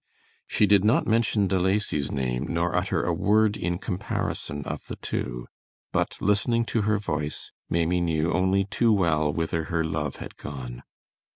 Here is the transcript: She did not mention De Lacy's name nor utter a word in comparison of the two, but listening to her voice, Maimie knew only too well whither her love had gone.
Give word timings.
She 0.47 0.65
did 0.65 0.83
not 0.83 1.05
mention 1.05 1.47
De 1.47 1.59
Lacy's 1.59 2.11
name 2.11 2.47
nor 2.49 2.75
utter 2.75 3.03
a 3.03 3.13
word 3.13 3.55
in 3.55 3.77
comparison 3.77 4.63
of 4.65 4.87
the 4.87 4.95
two, 4.95 5.45
but 5.91 6.17
listening 6.19 6.65
to 6.73 6.81
her 6.81 6.97
voice, 6.97 7.51
Maimie 7.69 8.01
knew 8.01 8.31
only 8.33 8.63
too 8.65 8.91
well 8.91 9.31
whither 9.31 9.65
her 9.65 9.83
love 9.83 10.15
had 10.15 10.37
gone. 10.37 10.81